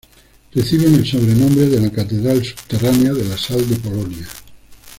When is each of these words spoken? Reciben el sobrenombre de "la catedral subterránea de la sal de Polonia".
Reciben 0.51 0.95
el 0.95 1.05
sobrenombre 1.05 1.67
de 1.69 1.79
"la 1.79 1.91
catedral 1.91 2.43
subterránea 2.43 3.13
de 3.13 3.23
la 3.23 3.37
sal 3.37 3.69
de 3.69 3.75
Polonia". 3.75 4.27